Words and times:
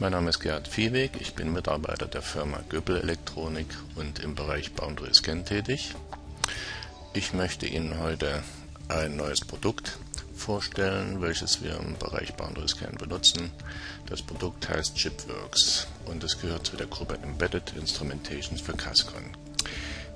Mein 0.00 0.12
Name 0.12 0.30
ist 0.30 0.40
Gerhard 0.40 0.66
Viehweg, 0.66 1.20
ich 1.20 1.34
bin 1.34 1.52
Mitarbeiter 1.52 2.06
der 2.06 2.22
Firma 2.22 2.60
Göppel 2.70 3.02
Elektronik 3.02 3.66
und 3.96 4.18
im 4.20 4.34
Bereich 4.34 4.72
Boundary 4.72 5.12
Scan 5.12 5.44
tätig. 5.44 5.94
Ich 7.12 7.34
möchte 7.34 7.66
Ihnen 7.66 8.00
heute 8.00 8.42
ein 8.88 9.16
neues 9.16 9.42
Produkt 9.42 9.98
vorstellen, 10.34 11.20
welches 11.20 11.62
wir 11.62 11.76
im 11.76 11.98
Bereich 11.98 12.32
Boundary 12.32 12.66
Scan 12.66 12.96
benutzen. 12.98 13.50
Das 14.06 14.22
Produkt 14.22 14.70
heißt 14.70 14.96
Chipworks 14.96 15.86
und 16.06 16.24
es 16.24 16.40
gehört 16.40 16.66
zu 16.66 16.78
der 16.78 16.86
Gruppe 16.86 17.18
Embedded 17.22 17.74
Instrumentations 17.76 18.62
für 18.62 18.72
Cascon. 18.72 19.36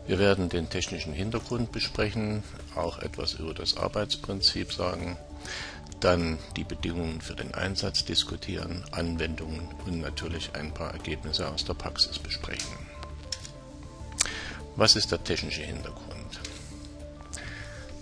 Wir 0.07 0.19
werden 0.19 0.49
den 0.49 0.71
technischen 0.71 1.13
Hintergrund 1.13 1.73
besprechen, 1.73 2.43
auch 2.75 3.01
etwas 3.01 3.35
über 3.35 3.53
das 3.53 3.77
Arbeitsprinzip 3.77 4.73
sagen, 4.73 5.19
dann 6.05 6.39
die 6.57 6.65
Bedingungen 6.65 7.23
für 7.23 7.35
den 7.35 7.55
Einsatz 7.55 8.05
diskutieren, 8.05 8.85
Anwendungen 8.91 9.69
und 9.87 10.01
natürlich 10.01 10.55
ein 10.55 10.73
paar 10.73 10.93
Ergebnisse 10.93 11.49
aus 11.49 11.65
der 11.65 11.73
Praxis 11.73 12.19
besprechen. 12.19 12.77
Was 14.77 14.97
ist 14.97 15.13
der 15.13 15.25
technische 15.25 15.63
Hintergrund? 15.63 16.41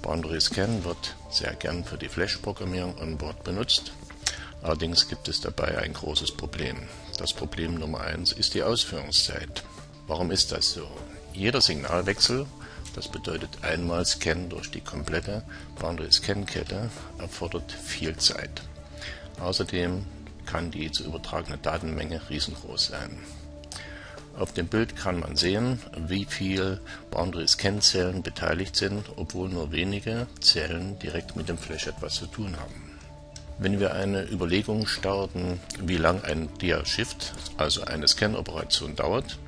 Boundary 0.03 0.41
Scan 0.41 0.83
wird 0.83 1.15
sehr 1.31 1.55
gern 1.55 1.85
für 1.85 1.97
die 1.97 2.09
Flash-Programmierung 2.09 2.99
on 2.99 3.19
Board 3.19 3.45
benutzt. 3.45 3.93
Allerdings 4.63 5.09
gibt 5.09 5.29
es 5.29 5.41
dabei 5.41 5.79
ein 5.79 5.93
großes 5.93 6.33
Problem. 6.33 6.77
Das 7.19 7.33
Problem 7.33 7.75
Nummer 7.75 8.01
eins 8.01 8.33
ist 8.33 8.55
die 8.55 8.65
Ausführungszeit. 8.65 9.63
Warum 10.09 10.33
ist 10.33 10.51
das 10.51 10.73
so? 10.73 10.91
Jeder 11.35 11.61
Signalwechsel, 11.61 12.47
das 12.95 13.09
bedeutet 13.09 13.51
einmal 13.63 14.05
Scan 14.05 14.49
durch 14.49 14.71
die 14.71 14.81
komplette 14.81 15.43
Boundary 15.79 16.11
Scan 16.13 16.47
Kette, 16.47 16.91
erfordert 17.19 17.73
viel 17.73 18.17
Zeit. 18.17 18.63
Außerdem 19.41 20.05
kann 20.47 20.71
die 20.71 20.91
zu 20.91 21.05
übertragene 21.05 21.59
Datenmenge 21.59 22.21
riesengroß 22.29 22.87
sein. 22.89 23.19
Auf 24.39 24.53
dem 24.53 24.67
Bild 24.67 24.97
kann 24.97 25.21
man 25.21 25.37
sehen, 25.37 25.79
wie 25.97 26.25
viele 26.25 26.81
Boundary-Scan-Zellen 27.11 28.23
beteiligt 28.23 28.77
sind, 28.77 29.05
obwohl 29.17 29.51
nur 29.51 29.73
wenige 29.73 30.27
Zellen 30.41 30.99
direkt 30.99 31.37
mit 31.37 31.49
dem 31.49 31.59
Flash 31.59 31.87
etwas 31.87 32.15
zu 32.15 32.27
tun 32.27 32.57
haben. 32.59 32.93
Wenn 33.59 33.79
wir 33.79 33.95
eine 33.95 34.25
Überlegung 34.25 34.87
starten, 34.87 35.61
wie 35.79 35.99
lang 35.99 36.25
ein 36.25 36.49
Dia-Shift, 36.61 37.33
also 37.59 37.83
eine 37.83 38.09
Scan-Operation 38.09 38.97
dauert, 38.97 39.39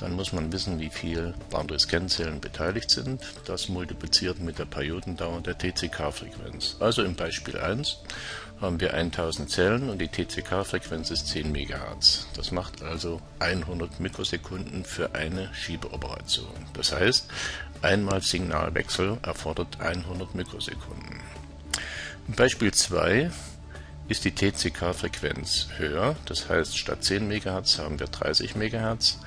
dann 0.00 0.12
muss 0.12 0.32
man 0.32 0.50
wissen, 0.50 0.80
wie 0.80 0.88
viele 0.88 1.34
Boundary-Scan-Zellen 1.50 2.40
beteiligt 2.40 2.90
sind. 2.90 3.22
Das 3.44 3.68
multipliziert 3.68 4.40
mit 4.40 4.58
der 4.58 4.64
Periodendauer 4.64 5.42
der 5.42 5.58
TCK-Frequenz. 5.58 6.76
Also 6.80 7.02
im 7.02 7.14
Beispiel 7.14 7.58
1 7.58 7.98
haben 8.60 8.80
wir 8.80 8.94
1000 8.94 9.50
Zellen 9.50 9.90
und 9.90 9.98
die 9.98 10.08
TCK-Frequenz 10.08 11.10
ist 11.10 11.28
10 11.28 11.52
MHz. 11.52 12.26
Das 12.34 12.50
macht 12.50 12.82
also 12.82 13.20
100 13.40 14.00
Mikrosekunden 14.00 14.84
für 14.84 15.14
eine 15.14 15.52
Schiebeoperation. 15.54 16.48
Das 16.72 16.92
heißt, 16.92 17.28
einmal 17.82 18.22
Signalwechsel 18.22 19.18
erfordert 19.22 19.80
100 19.80 20.34
Mikrosekunden. 20.34 21.20
Im 22.26 22.34
Beispiel 22.34 22.72
2 22.72 23.30
ist 24.08 24.24
die 24.24 24.34
TCK-Frequenz 24.34 25.68
höher, 25.76 26.16
das 26.24 26.48
heißt 26.48 26.76
statt 26.76 27.04
10 27.04 27.28
MHz 27.28 27.78
haben 27.78 28.00
wir 28.00 28.06
30 28.06 28.56
MHz 28.56 29.18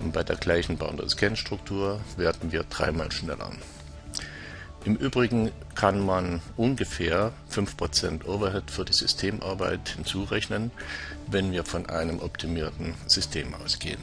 und 0.00 0.12
bei 0.12 0.22
der 0.22 0.36
gleichen 0.36 0.76
Boundary-Scan-Struktur 0.76 2.00
werden 2.16 2.52
wir 2.52 2.64
dreimal 2.64 3.10
schneller. 3.12 3.50
Im 4.84 4.94
Übrigen 4.94 5.50
kann 5.74 6.04
man 6.04 6.40
ungefähr 6.56 7.32
5% 7.52 8.24
Overhead 8.24 8.70
für 8.70 8.84
die 8.84 8.92
Systemarbeit 8.92 9.88
hinzurechnen, 9.88 10.70
wenn 11.26 11.50
wir 11.50 11.64
von 11.64 11.86
einem 11.86 12.20
optimierten 12.20 12.94
System 13.06 13.52
ausgehen. 13.54 13.98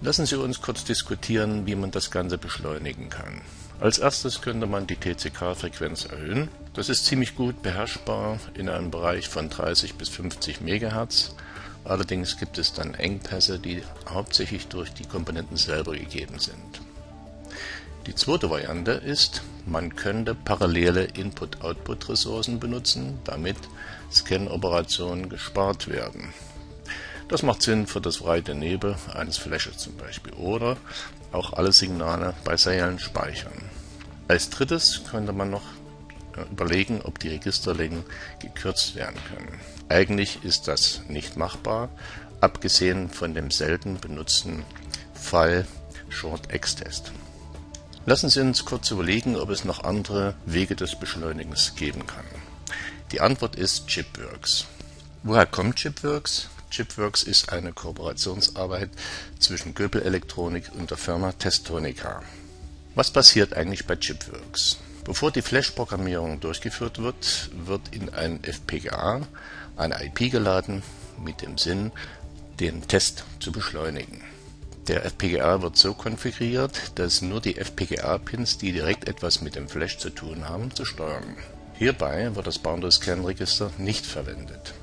Lassen 0.00 0.24
Sie 0.24 0.38
uns 0.38 0.62
kurz 0.62 0.84
diskutieren, 0.84 1.66
wie 1.66 1.74
man 1.74 1.90
das 1.90 2.10
Ganze 2.10 2.38
beschleunigen 2.38 3.10
kann. 3.10 3.42
Als 3.80 3.98
erstes 3.98 4.40
könnte 4.40 4.66
man 4.66 4.86
die 4.86 4.96
TCK-Frequenz 4.96 6.06
erhöhen. 6.06 6.48
Das 6.72 6.88
ist 6.88 7.04
ziemlich 7.04 7.34
gut 7.34 7.60
beherrschbar 7.60 8.38
in 8.54 8.70
einem 8.70 8.90
Bereich 8.90 9.28
von 9.28 9.50
30 9.50 9.96
bis 9.96 10.08
50 10.08 10.62
MHz. 10.62 11.34
Allerdings 11.84 12.36
gibt 12.38 12.58
es 12.58 12.72
dann 12.72 12.94
Engpässe, 12.94 13.58
die 13.58 13.82
hauptsächlich 14.08 14.68
durch 14.68 14.92
die 14.92 15.06
Komponenten 15.06 15.56
selber 15.56 15.92
gegeben 15.92 16.38
sind. 16.38 16.80
Die 18.06 18.14
zweite 18.14 18.50
Variante 18.50 18.92
ist, 18.92 19.42
man 19.66 19.94
könnte 19.94 20.34
parallele 20.34 21.04
Input-Output-Ressourcen 21.04 22.58
benutzen, 22.58 23.18
damit 23.24 23.56
Scan-Operationen 24.10 25.28
gespart 25.28 25.88
werden. 25.88 26.32
Das 27.28 27.42
macht 27.42 27.62
Sinn 27.62 27.86
für 27.86 28.00
das 28.00 28.18
breite 28.18 28.54
Nebel 28.54 28.96
eines 29.14 29.36
Flashes 29.36 29.78
zum 29.78 29.96
Beispiel 29.96 30.32
oder 30.32 30.76
auch 31.30 31.52
alle 31.52 31.72
Signale 31.72 32.34
bei 32.42 32.56
seriellen 32.56 32.98
speichern. 32.98 33.70
Als 34.26 34.50
drittes 34.50 35.02
könnte 35.08 35.32
man 35.32 35.50
noch 35.50 35.62
äh, 36.36 36.42
überlegen, 36.50 37.02
ob 37.02 37.18
die 37.18 37.28
Registerlängen 37.28 38.02
gekürzt 38.40 38.96
werden 38.96 39.18
können. 39.28 39.60
Eigentlich 39.90 40.44
ist 40.44 40.68
das 40.68 41.00
nicht 41.08 41.36
machbar, 41.36 41.88
abgesehen 42.40 43.10
von 43.10 43.34
dem 43.34 43.50
selten 43.50 43.98
benutzten 43.98 44.62
Fall 45.14 45.66
Short-X-Test. 46.08 47.10
Lassen 48.06 48.30
Sie 48.30 48.40
uns 48.40 48.64
kurz 48.64 48.92
überlegen, 48.92 49.34
ob 49.34 49.50
es 49.50 49.64
noch 49.64 49.82
andere 49.82 50.34
Wege 50.46 50.76
des 50.76 50.94
Beschleunigens 50.94 51.74
geben 51.74 52.06
kann. 52.06 52.24
Die 53.10 53.20
Antwort 53.20 53.56
ist 53.56 53.88
Chipworks. 53.88 54.66
Woher 55.24 55.46
kommt 55.46 55.74
Chipworks? 55.74 56.48
Chipworks 56.70 57.24
ist 57.24 57.52
eine 57.52 57.72
Kooperationsarbeit 57.72 58.90
zwischen 59.40 59.74
Göbel 59.74 60.02
Elektronik 60.02 60.70
und 60.78 60.90
der 60.90 60.98
Firma 60.98 61.32
Testonica. 61.32 62.22
Was 62.94 63.10
passiert 63.10 63.54
eigentlich 63.54 63.86
bei 63.86 63.96
Chipworks? 63.96 64.78
Bevor 65.04 65.30
die 65.30 65.42
Flash-Programmierung 65.42 66.40
durchgeführt 66.40 67.02
wird, 67.02 67.50
wird 67.66 67.94
in 67.94 68.12
ein 68.12 68.44
FPGA 68.44 69.22
eine 69.76 70.04
IP 70.04 70.30
geladen 70.30 70.82
mit 71.18 71.42
dem 71.42 71.56
Sinn, 71.56 71.90
den 72.60 72.86
Test 72.86 73.24
zu 73.40 73.50
beschleunigen. 73.50 74.20
Der 74.88 75.04
FPGA 75.04 75.62
wird 75.62 75.76
so 75.76 75.94
konfiguriert, 75.94 76.92
dass 76.96 77.22
nur 77.22 77.40
die 77.40 77.56
FPGA-Pins, 77.56 78.58
die 78.58 78.72
direkt 78.72 79.08
etwas 79.08 79.40
mit 79.40 79.54
dem 79.54 79.68
Flash 79.68 79.98
zu 79.98 80.10
tun 80.10 80.48
haben, 80.48 80.74
zu 80.74 80.84
steuern. 80.84 81.36
Hierbei 81.74 82.34
wird 82.34 82.46
das 82.46 82.58
Boundary-Scan-Register 82.58 83.70
nicht 83.78 84.04
verwendet. 84.04 84.74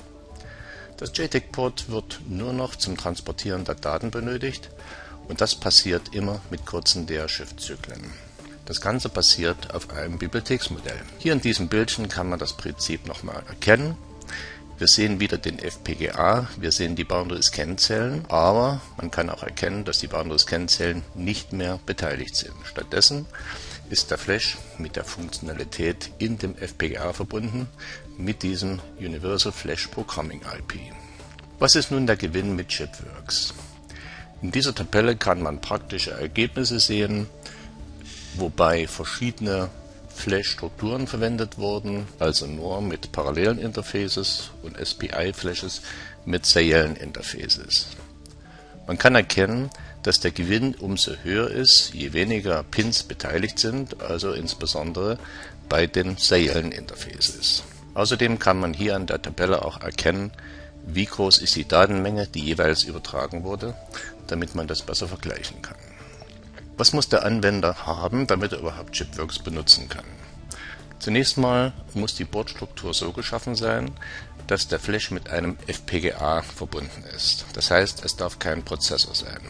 Das 0.97 1.11
JTAG-Port 1.15 1.89
wird 1.89 2.21
nur 2.27 2.53
noch 2.53 2.75
zum 2.75 2.97
Transportieren 2.97 3.65
der 3.65 3.75
Daten 3.75 4.09
benötigt 4.09 4.71
und 5.27 5.41
das 5.41 5.53
passiert 5.55 6.15
immer 6.15 6.41
mit 6.49 6.65
kurzen 6.65 7.05
DR-Shift-Zyklen. 7.05 8.26
Das 8.67 8.81
Ganze 8.81 9.09
basiert 9.09 9.73
auf 9.73 9.89
einem 9.89 10.19
Bibliotheksmodell. 10.19 11.01
Hier 11.17 11.33
in 11.33 11.41
diesem 11.41 11.67
Bildchen 11.67 12.09
kann 12.09 12.29
man 12.29 12.37
das 12.37 12.53
Prinzip 12.53 13.07
nochmal 13.07 13.41
erkennen 13.47 13.97
wir 14.79 14.87
sehen 14.87 15.19
wieder 15.19 15.39
den 15.39 15.57
FPGA, 15.57 16.47
wir 16.57 16.71
sehen 16.71 16.95
die 16.95 17.03
Boundary 17.03 17.41
Scan 17.41 17.79
Zellen, 17.79 18.25
aber 18.27 18.79
man 18.97 19.09
kann 19.09 19.31
auch 19.31 19.41
erkennen, 19.41 19.85
dass 19.85 19.97
die 19.97 20.05
Boundary 20.05 20.37
Scan 20.37 20.67
Zellen 20.67 21.01
nicht 21.15 21.51
mehr 21.51 21.79
beteiligt 21.87 22.35
sind. 22.35 22.53
Stattdessen 22.63 23.25
ist 23.89 24.11
der 24.11 24.19
Flash 24.19 24.55
mit 24.77 24.95
der 24.95 25.03
Funktionalität 25.03 26.11
in 26.19 26.37
dem 26.37 26.55
FPGA 26.55 27.11
verbunden 27.11 27.67
mit 28.19 28.43
diesem 28.43 28.79
Universal 28.99 29.51
Flash 29.51 29.87
Programming 29.87 30.41
IP. 30.41 30.79
Was 31.57 31.73
ist 31.73 31.89
nun 31.89 32.05
der 32.05 32.17
Gewinn 32.17 32.55
mit 32.55 32.67
Chipworks? 32.67 33.55
In 34.43 34.51
dieser 34.51 34.75
Tabelle 34.75 35.15
kann 35.15 35.41
man 35.41 35.59
praktische 35.59 36.11
Ergebnisse 36.11 36.79
sehen, 36.79 37.25
wobei 38.39 38.87
verschiedene 38.87 39.69
Flash-Strukturen 40.17 41.07
verwendet 41.07 41.57
wurden, 41.57 42.07
also 42.19 42.47
nur 42.47 42.81
mit 42.81 43.11
parallelen 43.11 43.59
Interfaces 43.59 44.49
und 44.63 44.77
SPI-Flashes 44.83 45.81
mit 46.25 46.45
seriellen 46.45 46.95
Interfaces. 46.95 47.87
Man 48.87 48.97
kann 48.97 49.15
erkennen, 49.15 49.69
dass 50.03 50.19
der 50.19 50.31
Gewinn 50.31 50.73
umso 50.75 51.11
höher 51.23 51.51
ist, 51.51 51.93
je 51.93 52.13
weniger 52.13 52.63
Pins 52.63 53.03
beteiligt 53.03 53.59
sind, 53.59 54.01
also 54.01 54.31
insbesondere 54.31 55.17
bei 55.69 55.85
den 55.85 56.17
seriellen 56.17 56.71
Interfaces. 56.71 57.63
Außerdem 57.93 58.39
kann 58.39 58.59
man 58.59 58.73
hier 58.73 58.95
an 58.95 59.07
der 59.07 59.21
Tabelle 59.21 59.65
auch 59.65 59.81
erkennen, 59.81 60.31
wie 60.85 61.05
groß 61.05 61.39
ist 61.39 61.55
die 61.55 61.67
Datenmenge, 61.67 62.27
die 62.27 62.39
jeweils 62.39 62.83
übertragen 62.83 63.43
wurde, 63.43 63.75
damit 64.27 64.55
man 64.55 64.67
das 64.67 64.81
besser 64.81 65.07
vergleichen 65.07 65.61
kann. 65.61 65.75
Was 66.77 66.93
muss 66.93 67.09
der 67.09 67.25
Anwender 67.25 67.87
haben, 67.87 68.27
damit 68.27 68.51
er 68.51 68.59
überhaupt 68.59 68.93
Chipworks 68.93 69.39
benutzen 69.39 69.89
kann? 69.89 70.05
Zunächst 70.99 71.37
mal 71.37 71.73
muss 71.95 72.13
die 72.13 72.23
Bordstruktur 72.23 72.93
so 72.93 73.11
geschaffen 73.13 73.55
sein, 73.55 73.91
dass 74.45 74.67
der 74.67 74.79
Flash 74.79 75.09
mit 75.09 75.29
einem 75.29 75.57
FPGA 75.65 76.43
verbunden 76.43 77.03
ist. 77.15 77.45
Das 77.53 77.71
heißt, 77.71 78.05
es 78.05 78.15
darf 78.15 78.37
kein 78.37 78.63
Prozessor 78.63 79.15
sein. 79.15 79.41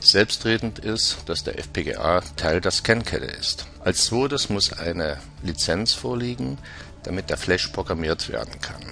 Selbstredend 0.00 0.78
ist, 0.78 1.18
dass 1.26 1.42
der 1.42 1.58
FPGA 1.58 2.20
Teil 2.36 2.60
der 2.60 2.70
Scankette 2.70 3.24
ist. 3.24 3.66
Als 3.82 4.04
zweites 4.04 4.50
muss 4.50 4.74
eine 4.74 5.18
Lizenz 5.42 5.94
vorliegen, 5.94 6.58
damit 7.02 7.30
der 7.30 7.38
Flash 7.38 7.68
programmiert 7.68 8.28
werden 8.28 8.60
kann. 8.60 8.82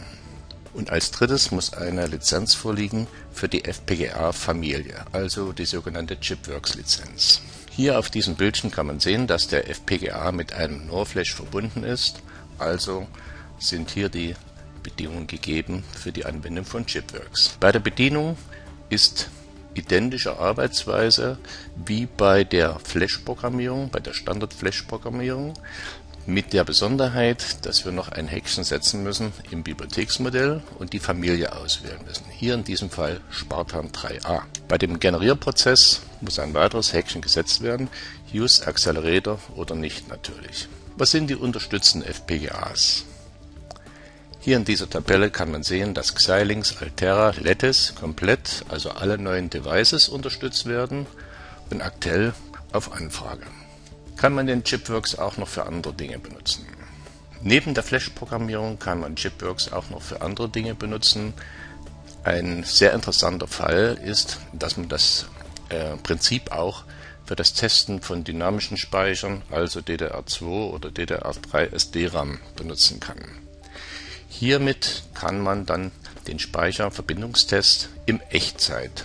Und 0.74 0.90
als 0.90 1.12
drittes 1.12 1.52
muss 1.52 1.72
eine 1.72 2.06
Lizenz 2.08 2.54
vorliegen 2.54 3.06
für 3.32 3.48
die 3.48 3.64
FPGA-Familie, 3.64 5.04
also 5.12 5.52
die 5.52 5.66
sogenannte 5.66 6.18
Chipworks-Lizenz. 6.18 7.40
Hier 7.70 7.98
auf 7.98 8.10
diesem 8.10 8.34
Bildchen 8.34 8.72
kann 8.72 8.86
man 8.86 9.00
sehen, 9.00 9.26
dass 9.28 9.46
der 9.46 9.70
FPGA 9.70 10.32
mit 10.32 10.52
einem 10.52 10.86
NOR-Flash 10.86 11.34
verbunden 11.34 11.84
ist, 11.84 12.20
also 12.58 13.06
sind 13.58 13.90
hier 13.90 14.08
die 14.08 14.34
Bedingungen 14.82 15.28
gegeben 15.28 15.84
für 15.96 16.12
die 16.12 16.24
Anwendung 16.24 16.64
von 16.64 16.86
Chipworks. 16.86 17.56
Bei 17.60 17.72
der 17.72 17.80
Bedienung 17.80 18.36
ist 18.90 19.30
identische 19.74 20.38
Arbeitsweise 20.38 21.38
wie 21.84 22.06
bei 22.06 22.44
der 22.44 22.78
Flash-Programmierung, 22.80 23.90
bei 23.90 24.00
der 24.00 24.12
Standard-Flash-Programmierung, 24.12 25.54
mit 26.26 26.52
der 26.52 26.64
Besonderheit, 26.64 27.66
dass 27.66 27.84
wir 27.84 27.92
noch 27.92 28.08
ein 28.08 28.28
Häkchen 28.28 28.64
setzen 28.64 29.02
müssen 29.02 29.32
im 29.50 29.62
Bibliotheksmodell 29.62 30.62
und 30.78 30.92
die 30.92 30.98
Familie 30.98 31.52
auswählen 31.52 32.00
müssen. 32.06 32.24
Hier 32.30 32.54
in 32.54 32.64
diesem 32.64 32.90
Fall 32.90 33.20
Spartan 33.30 33.90
3a. 33.90 34.42
Bei 34.68 34.78
dem 34.78 35.00
Generierprozess 35.00 36.00
muss 36.20 36.38
ein 36.38 36.54
weiteres 36.54 36.92
Häkchen 36.92 37.20
gesetzt 37.20 37.62
werden, 37.62 37.88
Use 38.32 38.66
Accelerator 38.66 39.38
oder 39.54 39.74
nicht 39.74 40.08
natürlich. 40.08 40.68
Was 40.96 41.10
sind 41.10 41.28
die 41.28 41.36
unterstützenden 41.36 42.08
FPGAs? 42.08 43.04
Hier 44.40 44.56
in 44.56 44.64
dieser 44.64 44.88
Tabelle 44.88 45.30
kann 45.30 45.50
man 45.50 45.62
sehen, 45.62 45.94
dass 45.94 46.14
Xilinx, 46.14 46.76
Altera, 46.80 47.32
Lattice 47.40 47.94
komplett, 47.98 48.64
also 48.68 48.90
alle 48.90 49.18
neuen 49.18 49.50
Devices 49.50 50.08
unterstützt 50.08 50.66
werden 50.66 51.06
und 51.70 51.80
aktuell 51.80 52.34
auf 52.72 52.92
Anfrage. 52.92 53.46
Kann 54.24 54.32
man 54.32 54.46
den 54.46 54.64
Chipworks 54.64 55.18
auch 55.18 55.36
noch 55.36 55.48
für 55.48 55.66
andere 55.66 55.92
Dinge 55.92 56.18
benutzen. 56.18 56.64
Neben 57.42 57.74
der 57.74 57.82
Flash-Programmierung 57.84 58.78
kann 58.78 58.98
man 58.98 59.16
Chipworks 59.16 59.70
auch 59.70 59.90
noch 59.90 60.00
für 60.00 60.22
andere 60.22 60.48
Dinge 60.48 60.74
benutzen. 60.74 61.34
Ein 62.22 62.64
sehr 62.64 62.94
interessanter 62.94 63.46
Fall 63.46 64.00
ist, 64.02 64.38
dass 64.54 64.78
man 64.78 64.88
das 64.88 65.26
äh, 65.68 65.98
Prinzip 65.98 66.52
auch 66.52 66.84
für 67.26 67.36
das 67.36 67.52
Testen 67.52 68.00
von 68.00 68.24
dynamischen 68.24 68.78
Speichern, 68.78 69.42
also 69.50 69.80
DDR2 69.80 70.70
oder 70.70 70.88
DDR3 70.88 71.74
SDRAM 71.74 72.40
benutzen 72.56 73.00
kann. 73.00 73.18
Hiermit 74.30 75.02
kann 75.12 75.38
man 75.38 75.66
dann 75.66 75.92
den 76.28 76.38
Speicherverbindungstest 76.38 77.90
im 78.06 78.22
Echtzeit 78.30 79.04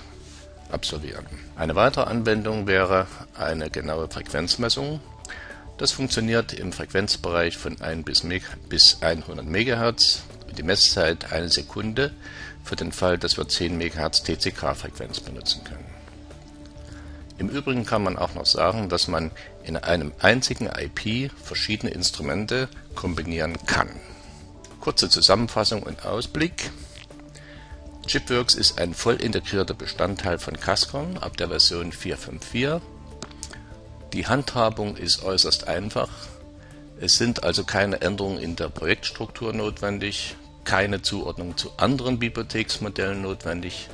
absolvieren. 0.72 1.26
Eine 1.56 1.76
weitere 1.76 2.06
Anwendung 2.06 2.68
wäre 2.68 3.08
eine 3.38 3.70
genaue 3.70 4.10
Frequenzmessung. 4.10 5.00
Das 5.78 5.92
funktioniert 5.92 6.54
im 6.54 6.74
Frequenzbereich 6.74 7.58
von 7.58 7.80
1 7.82 8.06
bis 8.70 8.98
100 9.02 9.46
MHz. 9.46 10.24
Die 10.58 10.64
Messzeit 10.64 11.32
eine 11.32 11.50
Sekunde 11.50 12.12
für 12.64 12.76
den 12.76 12.92
Fall, 12.92 13.18
dass 13.18 13.38
wir 13.38 13.48
10 13.48 13.78
MHz 13.78 14.24
TCK-Frequenz 14.24 15.22
benutzen 15.22 15.64
können. 15.64 15.86
Im 17.38 17.48
Übrigen 17.48 17.86
kann 17.86 18.04
man 18.04 18.18
auch 18.18 18.34
noch 18.34 18.46
sagen, 18.46 18.90
dass 18.90 19.08
man 19.08 19.32
in 19.64 19.78
einem 19.78 20.12
einzigen 20.20 20.68
IP 20.68 21.32
verschiedene 21.42 21.92
Instrumente 21.94 22.68
kombinieren 22.96 23.58
kann 23.66 23.90
Kurze 24.80 25.10
Zusammenfassung 25.10 25.84
und 25.84 26.06
Ausblick. 26.06 26.72
Chipworks 28.10 28.56
ist 28.56 28.80
ein 28.80 28.96
voll 28.96 29.22
integrierter 29.22 29.76
Bestandteil 29.76 30.40
von 30.40 30.60
Cascon 30.60 31.20
ab 31.20 31.38
der 31.38 31.50
Version 31.50 31.92
4.5.4. 31.92 32.82
Die 34.14 34.26
Handhabung 34.26 34.98
ist 34.98 35.22
äußerst 35.22 35.68
einfach. 35.68 36.10
Es 37.00 37.20
sind 37.20 37.44
also 37.44 37.64
keine 37.66 38.02
Änderungen 38.02 38.40
in 38.40 38.56
der 38.56 38.70
Projektstruktur 38.70 39.54
notwendig, 39.54 40.36
keine 40.64 41.04
Zuordnung 41.04 41.56
zu 41.56 41.70
anderen 41.78 42.18
Bibliotheksmodellen 42.18 43.22
notwendig 43.22 43.90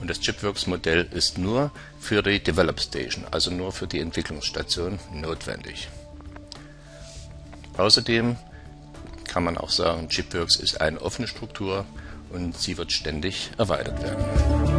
und 0.00 0.10
das 0.10 0.18
Chipworks-Modell 0.18 1.06
ist 1.12 1.38
nur 1.38 1.70
für 2.00 2.24
die 2.24 2.42
Develop 2.42 2.80
Station, 2.80 3.24
also 3.30 3.52
nur 3.52 3.70
für 3.70 3.86
die 3.86 4.00
Entwicklungsstation 4.00 4.98
notwendig. 5.12 5.86
Außerdem 7.76 8.36
kann 9.28 9.44
man 9.44 9.56
auch 9.56 9.70
sagen, 9.70 10.08
Chipworks 10.08 10.56
ist 10.56 10.80
eine 10.80 11.00
offene 11.00 11.28
Struktur 11.28 11.86
und 12.30 12.56
sie 12.56 12.76
wird 12.76 12.92
ständig 12.92 13.50
erweitert 13.58 14.02
werden. 14.02 14.73